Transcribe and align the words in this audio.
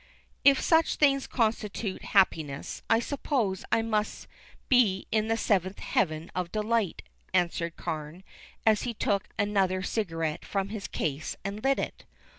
"If 0.43 0.59
such 0.59 0.95
things 0.95 1.27
constitute 1.27 2.01
happiness 2.05 2.81
I 2.89 2.99
suppose 2.99 3.63
I 3.71 3.83
must 3.83 4.25
be 4.67 5.05
in 5.11 5.27
the 5.27 5.37
seventh 5.37 5.77
heaven 5.77 6.31
of 6.33 6.51
delight," 6.51 7.03
answered 7.35 7.75
Carne, 7.75 8.23
as 8.65 8.81
he 8.81 8.95
took 8.95 9.29
another 9.37 9.83
cigarette 9.83 10.43
from 10.43 10.69
his 10.69 10.87
case 10.87 11.35
and 11.45 11.63
lit 11.63 11.77
it. 11.77 12.05